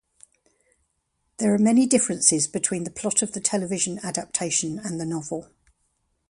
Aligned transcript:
There 1.37 1.53
are 1.53 1.59
many 1.59 1.85
differences 1.85 2.47
between 2.47 2.85
the 2.85 2.89
plot 2.89 3.21
of 3.21 3.33
the 3.33 3.39
television 3.39 3.99
adaptation 4.03 4.79
and 4.79 4.99
the 4.99 5.05
novel. 5.05 5.51